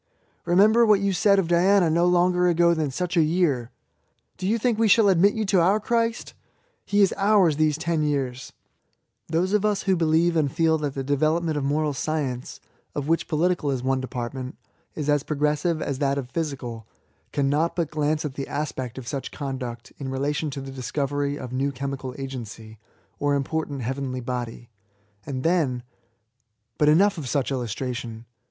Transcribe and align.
''Be 0.47 0.57
member 0.57 0.83
what 0.83 0.99
you 0.99 1.13
said 1.13 1.37
of 1.37 1.47
Diana 1.47 1.87
no 1.87 2.07
longer 2.07 2.47
ago 2.47 2.73
than 2.73 2.89
such 2.89 3.15
a 3.15 3.21
year!" 3.21 3.69
"Do 4.37 4.47
you 4.47 4.57
think 4.57 4.79
we 4.79 4.87
shall 4.87 5.09
admit 5.09 5.35
you 5.35 5.45
to 5.45 5.61
our 5.61 5.79
Christ? 5.79 6.33
He 6.83 7.03
is 7.03 7.13
ours 7.17 7.57
these 7.57 7.77
ten 7.77 8.01
years!" 8.01 8.51
Those 9.27 9.53
of 9.53 9.61
u£ 9.61 9.83
who 9.83 9.95
believe 9.95 10.35
and 10.35 10.51
feel 10.51 10.79
that 10.79 10.95
the 10.95 11.03
development 11.03 11.55
of 11.55 11.63
moral 11.63 11.93
science 11.93 12.59
(of 12.95 13.07
which 13.07 13.27
poli 13.27 13.55
tical 13.55 13.71
is 13.71 13.83
one 13.83 14.01
department) 14.01 14.57
is 14.95 15.07
as 15.07 15.21
progressive 15.21 15.83
as 15.83 15.99
that 15.99 16.17
of 16.17 16.33
physical^ 16.33 16.85
cannot 17.31 17.75
but 17.75 17.91
glance 17.91 18.25
at 18.25 18.33
the 18.33 18.47
aspect 18.47 18.97
of 18.97 19.07
such 19.07 19.29
conduct 19.31 19.93
in 19.99 20.09
relation 20.09 20.49
to 20.49 20.61
the 20.61 20.71
discovery 20.71 21.37
of 21.37 21.51
a 21.51 21.55
new 21.55 21.71
chemical 21.71 22.15
agency, 22.17 22.79
or 23.19 23.35
important 23.35 23.83
heavenly 23.83 24.19
body; 24.19 24.71
and 25.27 25.43
then•.. 25.43 25.77
But 26.79 26.89
enough 26.89 27.19
of 27.19 27.29
such 27.29 27.51
illustration. 27.51 28.25